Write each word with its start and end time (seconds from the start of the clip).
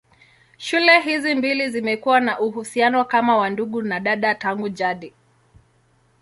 Shule 0.57 0.99
hizi 0.99 1.35
mbili 1.35 1.69
zimekuwa 1.69 2.19
na 2.19 2.39
uhusiano 2.39 3.05
kama 3.05 3.37
wa 3.37 3.49
ndugu 3.49 3.81
na 3.81 3.99
dada 3.99 4.35
tangu 4.35 4.69
jadi. 4.69 5.13